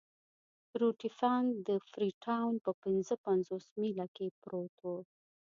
روټي 0.79 1.09
فنک 1.19 1.47
د 1.67 1.69
فري 1.89 2.09
ټاون 2.25 2.53
په 2.65 2.71
پنځه 2.83 3.13
پنځوس 3.25 3.65
میله 3.79 4.07
کې 4.15 4.27
پروت 4.41 4.75
وو. 4.83 4.97